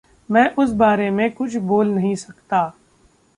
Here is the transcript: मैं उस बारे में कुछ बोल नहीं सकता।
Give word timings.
मैं 0.29 0.55
उस 0.55 0.71
बारे 0.71 1.09
में 1.09 1.31
कुछ 1.31 1.55
बोल 1.55 1.87
नहीं 1.87 2.15
सकता। 2.15 2.73